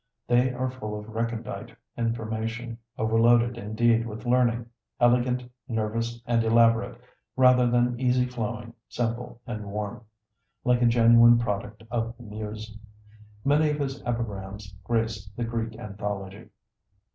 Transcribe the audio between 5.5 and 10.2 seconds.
nervous, and elaborate, rather than easy flowing, simple, and warm,